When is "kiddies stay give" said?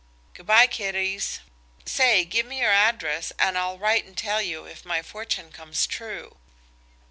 0.65-2.47